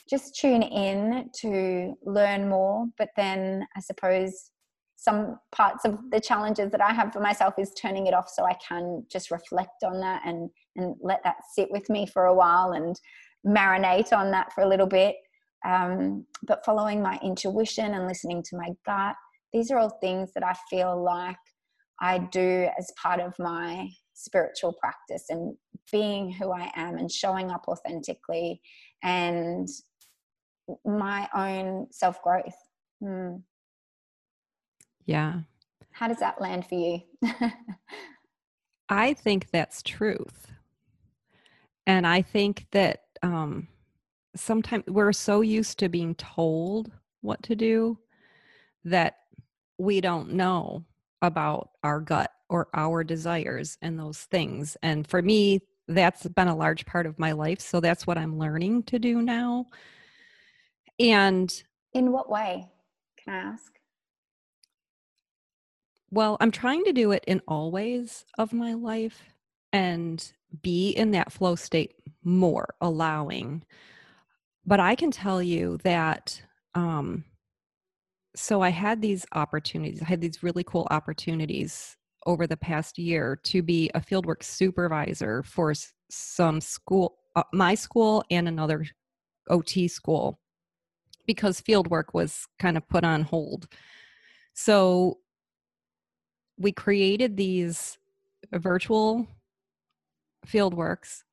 [0.09, 2.87] just tune in to learn more.
[2.97, 4.51] But then I suppose
[4.95, 8.45] some parts of the challenges that I have for myself is turning it off so
[8.45, 12.33] I can just reflect on that and and let that sit with me for a
[12.33, 12.99] while and
[13.45, 15.15] marinate on that for a little bit
[15.65, 19.15] um, but following my intuition and listening to my gut,
[19.51, 21.37] these are all things that I feel like
[21.99, 25.55] I do as part of my spiritual practice and
[25.91, 28.61] being who I am and showing up authentically
[29.03, 29.67] and
[30.85, 32.55] my own self growth.
[33.03, 33.37] Hmm.
[35.05, 35.41] Yeah.
[35.91, 37.01] How does that land for you?
[38.89, 40.47] I think that's truth.
[41.87, 43.67] And I think that um,
[44.35, 46.91] sometimes we're so used to being told
[47.21, 47.97] what to do
[48.83, 49.17] that
[49.77, 50.83] we don't know
[51.21, 54.77] about our gut or our desires and those things.
[54.83, 57.59] And for me, that's been a large part of my life.
[57.59, 59.67] So that's what I'm learning to do now.
[60.99, 61.51] And
[61.93, 62.67] in what way,
[63.23, 63.71] can I ask?
[66.15, 69.21] Well, I'm trying to do it in all ways of my life
[69.73, 70.25] and
[70.61, 73.63] be in that flow state more, allowing
[74.65, 76.41] but I can tell you that
[76.73, 77.23] um,
[78.35, 83.39] so I had these opportunities, I had these really cool opportunities over the past year
[83.43, 85.73] to be a fieldwork supervisor for
[86.09, 88.85] some school, uh, my school and another
[89.49, 90.39] OT school
[91.27, 93.67] because fieldwork was kind of put on hold.
[94.53, 95.19] So
[96.57, 97.97] we created these
[98.51, 99.27] virtual
[100.47, 101.23] fieldworks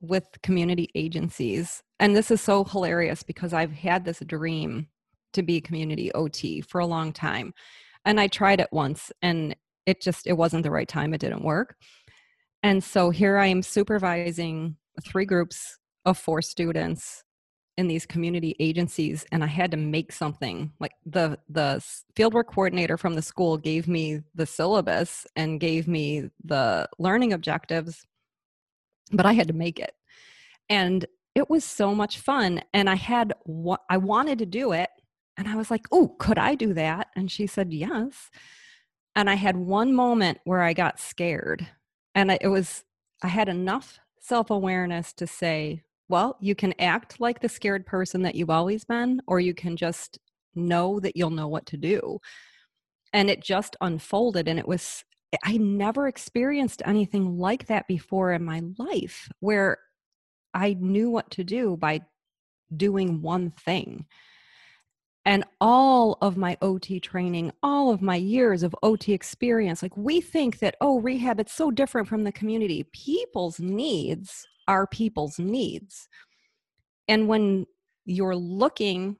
[0.00, 1.82] with community agencies.
[2.00, 4.88] And this is so hilarious because I've had this dream
[5.32, 7.54] to be community OT for a long time.
[8.04, 9.54] And I tried it once and
[9.86, 11.14] it just it wasn't the right time.
[11.14, 11.76] It didn't work.
[12.62, 17.24] And so here I am supervising three groups of four students
[17.76, 20.72] in these community agencies and I had to make something.
[20.78, 21.82] Like the the
[22.14, 28.06] fieldwork coordinator from the school gave me the syllabus and gave me the learning objectives,
[29.12, 29.94] but I had to make it.
[30.68, 34.90] And it was so much fun and I had what I wanted to do it
[35.36, 38.30] and I was like, "Oh, could I do that?" And she said, "Yes."
[39.16, 41.66] And I had one moment where I got scared.
[42.14, 42.84] And it was
[43.22, 48.34] I had enough self-awareness to say, well, you can act like the scared person that
[48.34, 50.18] you've always been, or you can just
[50.54, 52.18] know that you'll know what to do.
[53.14, 54.46] And it just unfolded.
[54.46, 55.04] And it was,
[55.42, 59.78] I never experienced anything like that before in my life where
[60.52, 62.02] I knew what to do by
[62.76, 64.04] doing one thing.
[65.24, 70.20] And all of my OT training, all of my years of OT experience, like we
[70.20, 72.84] think that, oh, rehab, it's so different from the community.
[72.92, 76.08] People's needs are people's needs.
[77.08, 77.66] And when
[78.04, 79.16] you're looking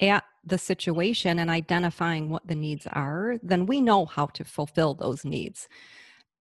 [0.00, 4.94] at the situation and identifying what the needs are, then we know how to fulfill
[4.94, 5.68] those needs.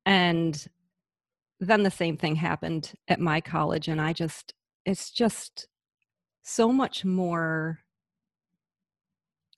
[0.06, 0.68] And
[1.60, 3.88] then the same thing happened at my college.
[3.88, 4.54] And I just,
[4.86, 5.68] it's just
[6.44, 7.80] so much more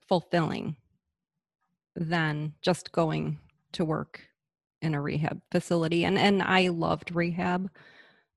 [0.08, 0.78] fulfilling
[1.96, 3.40] than just going
[3.74, 4.22] to work
[4.82, 6.06] in a rehab facility.
[6.06, 7.70] And, and I loved rehab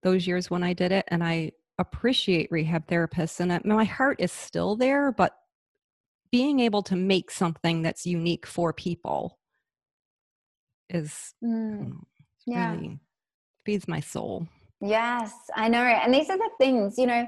[0.02, 4.32] those years when I did it, and I appreciate rehab therapists, and my heart is
[4.32, 5.34] still there, but
[6.30, 9.38] being able to make something that's unique for people
[10.88, 11.92] is mm.
[12.46, 12.72] yeah.
[12.72, 12.98] really
[13.64, 14.46] feeds my soul.
[14.80, 15.82] Yes, I know.
[15.82, 17.26] And these are the things, you know,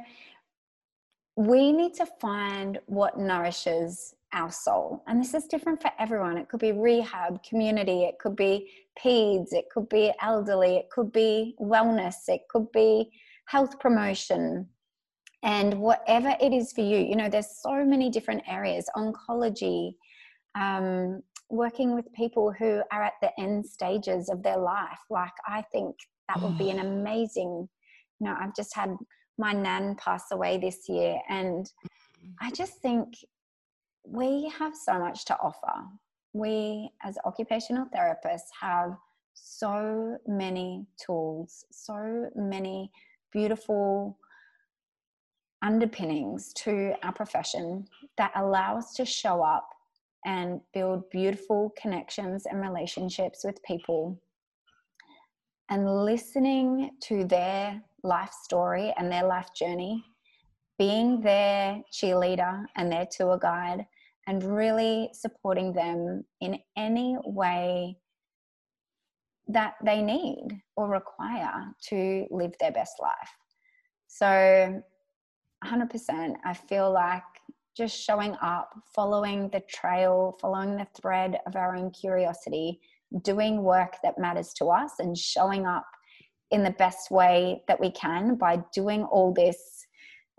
[1.37, 5.03] we need to find what nourishes our soul.
[5.07, 6.37] And this is different for everyone.
[6.37, 11.12] It could be rehab, community, it could be peds, it could be elderly, it could
[11.12, 13.11] be wellness, it could be
[13.47, 14.68] health promotion.
[15.42, 19.95] And whatever it is for you, you know, there's so many different areas oncology,
[20.55, 25.01] um, working with people who are at the end stages of their life.
[25.11, 25.97] Like, I think
[26.29, 27.68] that would be an amazing,
[28.21, 28.95] you know, I've just had
[29.37, 31.18] my nan pass away this year.
[31.29, 31.66] And
[32.40, 33.09] I just think
[34.05, 35.87] we have so much to offer.
[36.33, 38.97] We, as occupational therapists, have
[39.35, 42.91] so many tools, so many
[43.33, 44.19] beautiful
[45.62, 47.87] underpinnings to our profession
[48.19, 49.69] that allow us to show up
[50.25, 54.21] and build beautiful connections and relationships with people.
[55.71, 60.05] And listening to their life story and their life journey,
[60.79, 63.87] being their cheerleader and their tour guide,
[64.27, 67.97] and really supporting them in any way
[69.49, 73.37] that they need or require to live their best life.
[74.07, 74.83] So,
[75.65, 77.23] 100%, I feel like
[77.77, 82.81] just showing up, following the trail, following the thread of our own curiosity,
[83.23, 85.87] doing work that matters to us, and showing up
[86.51, 89.82] in the best way that we can by doing all this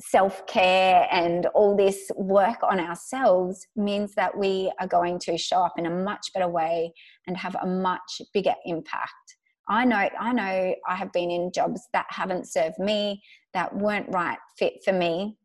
[0.02, 5.58] self care and all this work on ourselves means that we are going to show
[5.64, 6.92] up in a much better way
[7.28, 9.38] and have a much bigger impact.
[9.70, 13.22] I know, I know I have been in jobs that haven't served me,
[13.54, 15.38] that weren't right fit for me.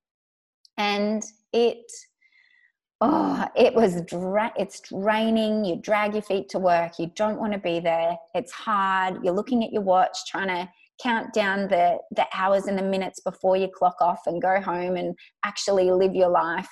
[0.76, 1.22] And
[1.53, 1.84] it,
[3.01, 5.64] oh, it was, dra- it's draining.
[5.64, 6.99] You drag your feet to work.
[6.99, 8.16] You don't want to be there.
[8.34, 9.18] It's hard.
[9.22, 10.68] You're looking at your watch, trying to
[11.03, 14.96] count down the the hours and the minutes before you clock off and go home
[14.96, 16.68] and actually live your life.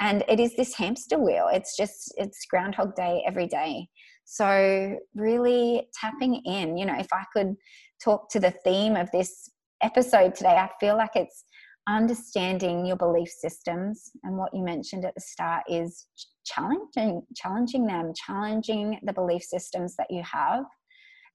[0.00, 1.48] And it is this hamster wheel.
[1.52, 3.88] It's just it's groundhog day every day.
[4.24, 7.54] So really tapping in you know if i could
[8.02, 9.50] talk to the theme of this
[9.82, 11.44] episode today i feel like it's
[11.88, 14.10] understanding your belief systems.
[14.22, 16.06] And what you mentioned at the start is
[16.44, 20.64] challenging challenging them challenging the belief systems that you have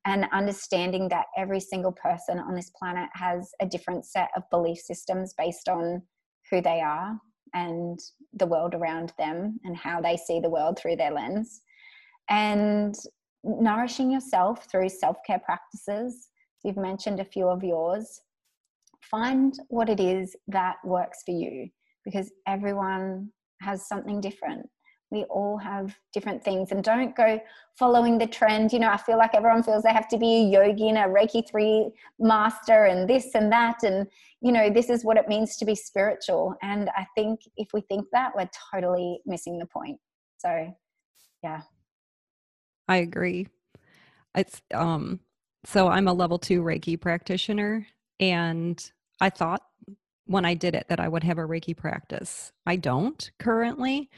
[0.07, 4.79] and understanding that every single person on this planet has a different set of belief
[4.79, 6.01] systems based on
[6.49, 7.19] who they are
[7.53, 7.99] and
[8.33, 11.61] the world around them and how they see the world through their lens.
[12.29, 12.95] And
[13.43, 16.29] nourishing yourself through self care practices.
[16.63, 18.21] You've mentioned a few of yours.
[19.01, 21.67] Find what it is that works for you
[22.05, 23.29] because everyone
[23.61, 24.67] has something different
[25.09, 27.39] we all have different things and don't go
[27.77, 28.73] following the trend.
[28.73, 31.01] You know i feel like everyone feels they have to be a yogi and a
[31.01, 31.89] reiki 3
[32.19, 34.07] master and this and that and
[34.41, 36.55] you know this is what it means to be spiritual.
[36.61, 39.99] And i think if we think that we're totally missing the point.
[40.37, 40.73] So
[41.43, 41.61] yeah.
[42.87, 43.47] I agree.
[44.35, 45.19] It's um
[45.65, 47.87] so i'm a level 2 reiki practitioner
[48.19, 48.91] and
[49.21, 49.63] i thought
[50.25, 52.51] when i did it that i would have a reiki practice.
[52.65, 54.09] I don't currently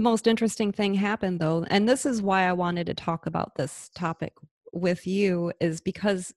[0.00, 3.56] the most interesting thing happened though, and this is why I wanted to talk about
[3.56, 4.32] this topic
[4.72, 6.32] with you, is because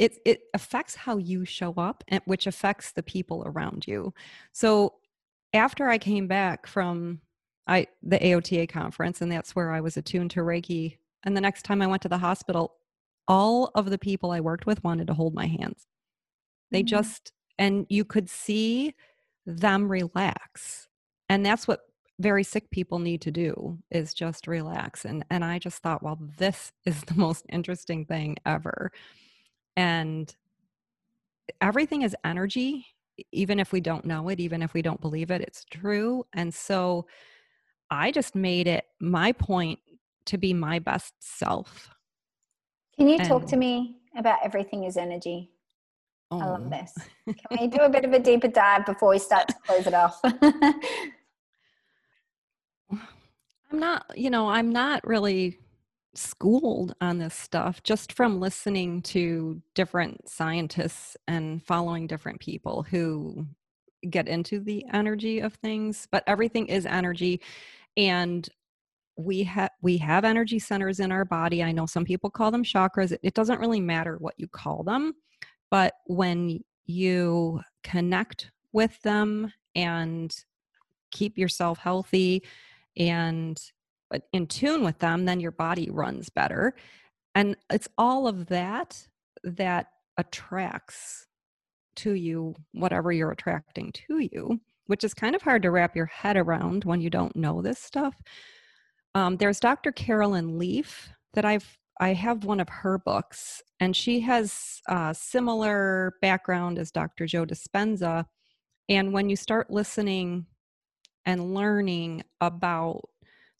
[0.00, 4.12] it it affects how you show up and which affects the people around you.
[4.50, 4.94] So
[5.54, 7.20] after I came back from
[7.68, 11.62] I the AOTA conference and that's where I was attuned to Reiki and the next
[11.62, 12.78] time I went to the hospital
[13.28, 15.86] all of the people I worked with wanted to hold my hands.
[16.72, 16.86] They mm-hmm.
[16.88, 17.30] just
[17.60, 18.96] and you could see
[19.46, 20.88] them relax.
[21.28, 21.80] And that's what
[22.20, 26.18] very sick people need to do is just relax and and i just thought well
[26.38, 28.90] this is the most interesting thing ever
[29.76, 30.34] and
[31.60, 32.86] everything is energy
[33.32, 36.52] even if we don't know it even if we don't believe it it's true and
[36.52, 37.06] so
[37.90, 39.78] i just made it my point
[40.24, 41.90] to be my best self
[42.96, 45.50] can you and, talk to me about everything is energy
[46.30, 46.40] oh.
[46.40, 46.70] i love oh.
[46.70, 46.92] this
[47.48, 49.94] can we do a bit of a deeper dive before we start to close it
[49.94, 50.20] off
[53.70, 55.58] I'm not, you know, I'm not really
[56.14, 63.46] schooled on this stuff just from listening to different scientists and following different people who
[64.10, 67.40] get into the energy of things but everything is energy
[67.96, 68.48] and
[69.16, 71.62] we have we have energy centers in our body.
[71.62, 73.10] I know some people call them chakras.
[73.10, 75.14] It, it doesn't really matter what you call them
[75.70, 80.34] but when you connect with them and
[81.10, 82.42] keep yourself healthy
[82.98, 83.58] and
[84.32, 86.74] in tune with them, then your body runs better.
[87.34, 89.06] And it's all of that
[89.44, 89.86] that
[90.16, 91.26] attracts
[91.96, 96.06] to you whatever you're attracting to you, which is kind of hard to wrap your
[96.06, 98.14] head around when you don't know this stuff.
[99.14, 99.92] Um, there's Dr.
[99.92, 106.14] Carolyn Leaf that I've I have one of her books, and she has a similar
[106.22, 107.26] background as Dr.
[107.26, 108.24] Joe Dispenza.
[108.88, 110.46] And when you start listening
[111.28, 113.02] and learning about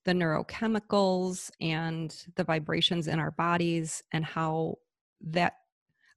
[0.07, 4.77] the neurochemicals and the vibrations in our bodies and how
[5.21, 5.53] that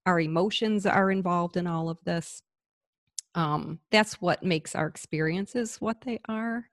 [0.06, 2.42] our emotions are involved in all of this.
[3.36, 6.70] Um, that's what makes our experiences what they are.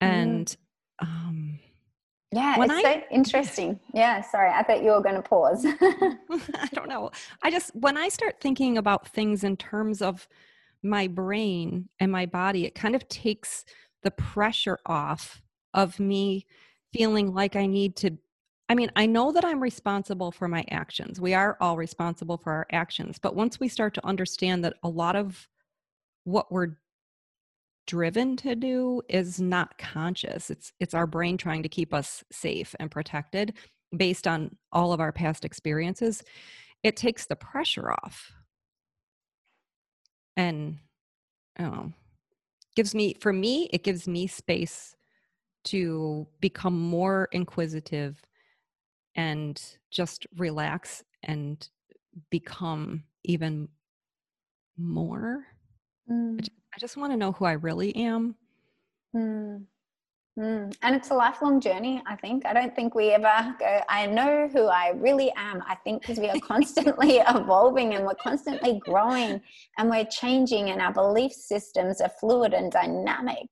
[0.00, 0.14] Mm-hmm.
[0.14, 0.56] and
[0.98, 1.58] um,
[2.32, 3.78] yeah it's I, so interesting.
[3.92, 5.64] Yeah sorry i thought you were going to pause.
[5.80, 7.10] I don't know.
[7.42, 10.28] I just when i start thinking about things in terms of
[10.82, 13.64] my brain and my body, it kind of takes
[14.02, 15.40] the pressure off
[15.74, 16.46] of me
[16.92, 18.18] feeling like I need to.
[18.68, 21.20] I mean, I know that I'm responsible for my actions.
[21.20, 23.18] We are all responsible for our actions.
[23.18, 25.48] But once we start to understand that a lot of
[26.24, 26.76] what we're
[27.86, 32.74] driven to do is not conscious it's it's our brain trying to keep us safe
[32.78, 33.54] and protected
[33.96, 36.22] based on all of our past experiences
[36.82, 38.30] it takes the pressure off
[40.36, 40.78] and
[41.58, 41.94] um,
[42.74, 44.96] gives me for me it gives me space
[45.64, 48.20] to become more inquisitive
[49.14, 51.68] and just relax and
[52.30, 53.68] become even
[54.78, 55.44] more
[56.10, 56.40] mm.
[56.74, 58.34] I, just, want to know who i really am
[59.14, 59.62] mm.
[60.38, 60.74] Mm.
[60.80, 62.46] And it's a lifelong journey, I think.
[62.46, 65.62] I don't think we ever go, I know who I really am.
[65.68, 69.40] I think because we are constantly evolving and we're constantly growing
[69.76, 73.46] and we're changing, and our belief systems are fluid and dynamic.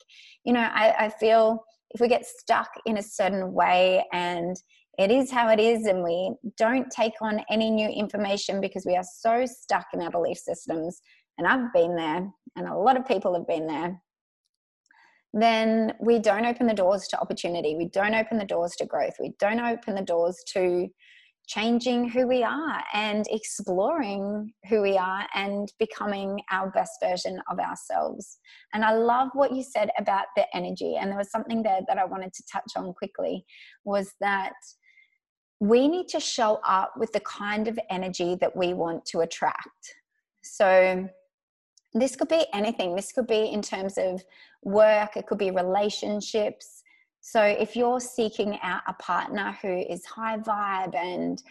[0.44, 4.56] You know, I, I feel if we get stuck in a certain way and
[4.98, 8.96] it is how it is, and we don't take on any new information because we
[8.96, 11.00] are so stuck in our belief systems.
[11.38, 14.00] And I've been there, and a lot of people have been there
[15.32, 17.76] then we don't open the doors to opportunity.
[17.76, 19.14] We don't open the doors to growth.
[19.20, 20.88] We don't open the doors to
[21.46, 27.58] changing who we are and exploring who we are and becoming our best version of
[27.58, 28.38] ourselves.
[28.72, 30.96] And I love what you said about the energy.
[30.96, 33.44] And there was something there that I wanted to touch on quickly
[33.84, 34.52] was that
[35.58, 39.96] we need to show up with the kind of energy that we want to attract.
[40.42, 41.08] So
[41.94, 42.94] this could be anything.
[42.94, 44.22] This could be in terms of
[44.62, 46.82] work, it could be relationships.
[47.20, 51.42] So if you're seeking out a partner who is high vibe and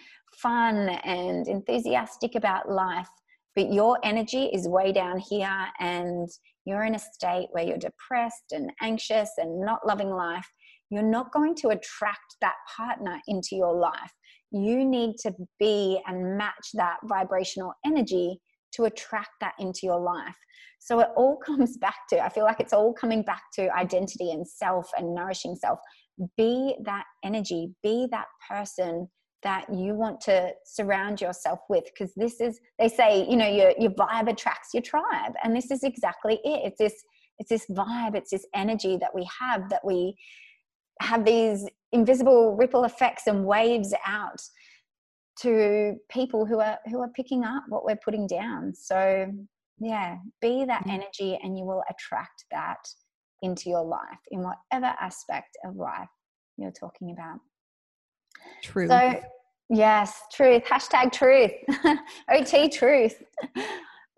[0.42, 3.10] fun and enthusiastic about life,
[3.56, 6.28] but your energy is way down here and
[6.66, 10.48] you're in a state where you're depressed and anxious and not loving life,
[10.90, 14.12] you're not going to attract that partner into your life.
[14.52, 18.40] You need to be and match that vibrational energy
[18.74, 20.36] to attract that into your life.
[20.80, 24.32] So it all comes back to, I feel like it's all coming back to identity
[24.32, 25.80] and self and nourishing self.
[26.38, 29.08] Be that energy, be that person
[29.44, 33.74] that you want to surround yourself with because this is they say you know your
[33.80, 36.94] your vibe attracts your tribe and this is exactly it it's this
[37.38, 40.14] it's this vibe it's this energy that we have that we
[41.02, 44.42] have these invisible ripple effects and waves out
[45.42, 49.32] to people who are who are picking up what we're putting down so
[49.80, 50.94] yeah be that mm.
[50.94, 52.80] energy and you will attract that
[53.42, 56.10] into your life in whatever aspect of life
[56.58, 57.40] you're talking about
[58.64, 59.22] truth So,
[59.70, 60.64] yes, truth.
[60.64, 61.52] Hashtag truth.
[62.32, 63.22] OT truth.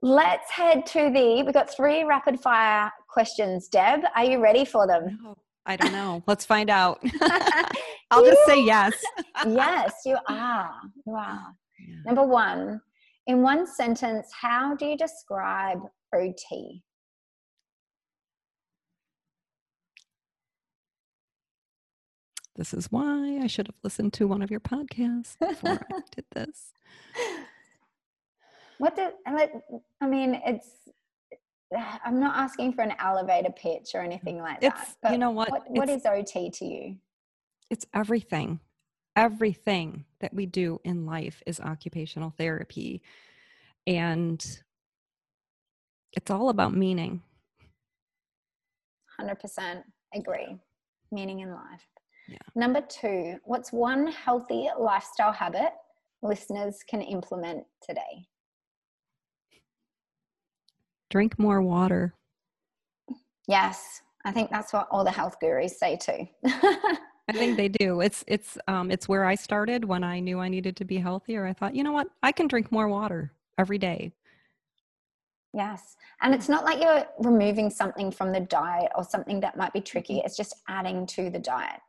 [0.02, 1.44] Let's head to the.
[1.44, 3.68] We've got three rapid fire questions.
[3.68, 5.36] Deb, are you ready for them?
[5.66, 6.24] I don't know.
[6.26, 7.04] Let's find out.
[8.12, 8.94] I'll just say yes.
[9.48, 10.72] yes, you are.
[11.08, 11.56] You are.
[11.80, 11.96] Yeah.
[12.06, 12.82] Number one,
[13.28, 15.80] in one sentence, how do you describe
[16.14, 16.84] OT?
[22.58, 26.26] This is why I should have listened to one of your podcasts before I did
[26.36, 26.74] this.
[28.78, 30.42] What did I mean?
[30.46, 30.68] It's
[32.04, 35.14] I'm not asking for an elevator pitch or anything like it's, that.
[35.14, 35.50] you know what?
[35.50, 36.98] What, what is OT to you?
[37.72, 38.60] It's everything.
[39.16, 43.02] Everything that we do in life is occupational therapy.
[43.88, 44.46] And
[46.12, 47.22] it's all about meaning.
[49.20, 50.58] 100% agree.
[51.14, 51.88] Meaning in life.
[52.28, 52.38] Yeah.
[52.56, 55.72] Number two, what's one healthy lifestyle habit
[56.22, 58.28] listeners can implement today?
[61.10, 62.14] Drink more water.
[63.48, 66.28] Yes, I think that's what all the health gurus say too.
[67.36, 68.02] I think they do.
[68.02, 71.46] It's it's um it's where I started when I knew I needed to be healthier.
[71.46, 72.08] I thought, you know what?
[72.24, 74.12] I can drink more water every day.
[75.54, 75.98] Yes.
[76.22, 79.82] And it's not like you're removing something from the diet or something that might be
[79.82, 80.22] tricky.
[80.24, 81.82] It's just adding to the diet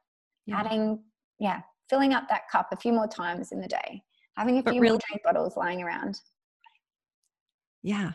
[0.46, 0.60] yeah.
[0.60, 1.00] adding,
[1.38, 4.02] yeah, filling up that cup a few more times in the day,
[4.36, 6.20] having a but few really, more drink bottles lying around.
[7.82, 8.12] Yeah.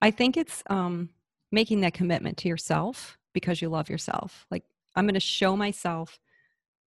[0.00, 1.10] I think it's um,
[1.50, 4.46] making that commitment to yourself because you love yourself.
[4.50, 6.18] Like, I'm going to show myself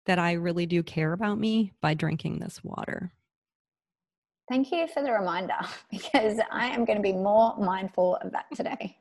[0.05, 3.13] that I really do care about me by drinking this water.
[4.49, 5.59] Thank you for the reminder
[5.91, 8.97] because I am going to be more mindful of that today.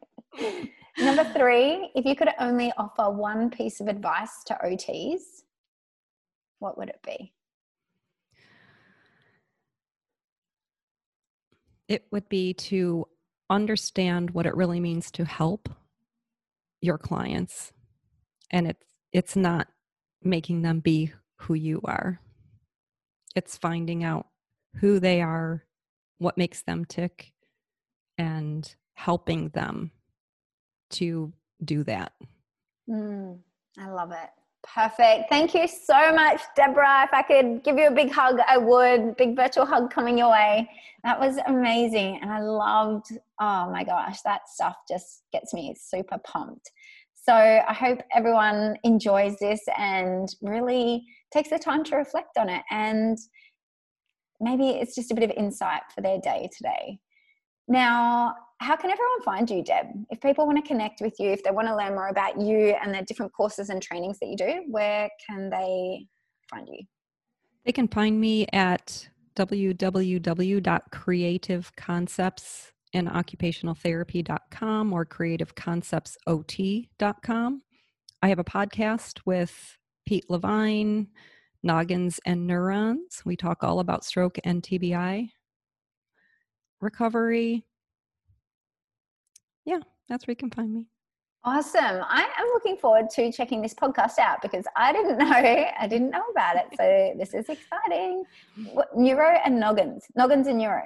[0.98, 5.20] Number three, if you could only offer one piece of advice to OTs,
[6.58, 7.32] what would it be?
[11.88, 13.06] It would be to
[13.48, 15.70] understand what it really means to help
[16.80, 17.72] your clients
[18.50, 19.68] and it's it's not
[20.22, 22.20] making them be who you are
[23.34, 24.26] it's finding out
[24.76, 25.64] who they are
[26.18, 27.32] what makes them tick
[28.16, 29.90] and helping them
[30.90, 31.32] to
[31.64, 32.12] do that
[32.88, 33.38] mm,
[33.78, 34.30] i love it
[34.74, 35.28] Perfect.
[35.30, 37.04] Thank you so much, Deborah.
[37.04, 39.16] If I could give you a big hug, I would.
[39.16, 40.68] Big virtual hug coming your way.
[41.04, 42.18] That was amazing.
[42.20, 46.72] And I loved, oh my gosh, that stuff just gets me super pumped.
[47.28, 52.62] So I hope everyone enjoys this and really takes the time to reflect on it.
[52.70, 53.18] And
[54.40, 56.98] maybe it's just a bit of insight for their day today.
[57.68, 59.88] Now, how can everyone find you, Deb?
[60.08, 62.74] If people want to connect with you, if they want to learn more about you
[62.82, 66.06] and the different courses and trainings that you do, where can they
[66.48, 66.82] find you?
[67.66, 69.06] They can find me at
[72.94, 77.62] www.creativeconceptsandoccupationaltherapy.com or creativeconceptsot.com.
[78.20, 81.08] I have a podcast with Pete Levine,
[81.62, 83.22] Noggins and Neurons.
[83.24, 85.30] We talk all about stroke and TBI
[86.80, 87.64] recovery.
[89.64, 90.86] Yeah, that's where you can find me.
[91.44, 92.02] Awesome.
[92.02, 96.10] I am looking forward to checking this podcast out because I didn't know I didn't
[96.10, 96.66] know about it.
[96.76, 98.24] So this is exciting.
[98.72, 100.06] What, neuro and noggins.
[100.16, 100.82] Noggins and neuro.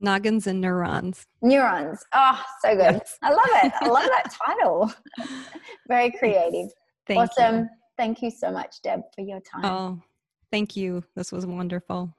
[0.00, 1.26] Noggins and neurons.
[1.42, 2.04] Neurons.
[2.14, 2.94] Oh, so good.
[2.94, 3.18] Yes.
[3.22, 3.72] I love it.
[3.80, 4.92] I love that title.
[5.88, 6.70] Very creative.
[7.06, 7.56] Thank awesome.
[7.60, 7.68] You.
[7.96, 9.64] Thank you so much, Deb, for your time.
[9.64, 10.00] Oh,
[10.50, 11.04] thank you.
[11.14, 12.14] This was wonderful.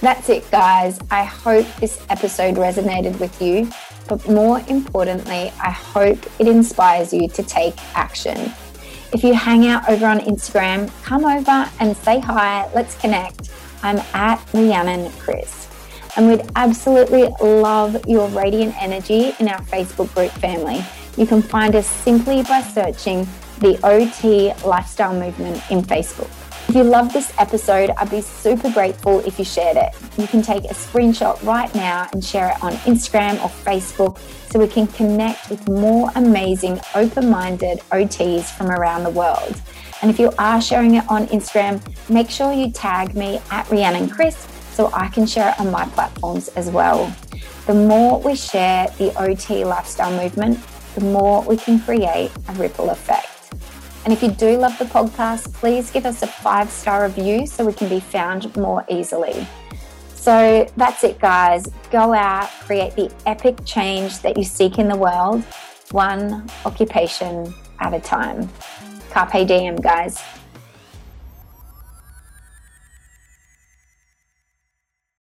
[0.00, 0.98] That's it, guys.
[1.10, 3.70] I hope this episode resonated with you.
[4.08, 8.52] but more importantly, I hope it inspires you to take action.
[9.12, 12.68] If you hang out over on Instagram, come over and say hi.
[12.74, 13.50] Let's connect.
[13.82, 15.68] I'm at Rhiannon Chris.
[16.16, 20.84] And we'd absolutely love your radiant energy in our Facebook group family.
[21.16, 23.26] You can find us simply by searching
[23.60, 26.30] the OT Lifestyle Movement in Facebook.
[26.68, 29.94] If you love this episode, I'd be super grateful if you shared it.
[30.16, 34.18] You can take a screenshot right now and share it on Instagram or Facebook
[34.50, 39.60] so we can connect with more amazing, open minded OTs from around the world.
[40.02, 44.08] And if you are sharing it on Instagram, make sure you tag me at Rhiannon
[44.08, 47.14] Chris so I can share it on my platforms as well.
[47.66, 50.58] The more we share the OT lifestyle movement,
[50.94, 53.28] the more we can create a ripple effect.
[54.04, 57.64] And if you do love the podcast, please give us a five star review so
[57.64, 59.46] we can be found more easily.
[60.14, 61.68] So that's it, guys.
[61.90, 65.42] Go out, create the epic change that you seek in the world,
[65.92, 68.48] one occupation at a time.
[69.10, 70.22] Carpe diem, guys.